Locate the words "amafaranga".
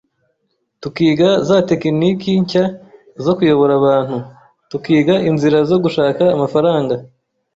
6.35-6.95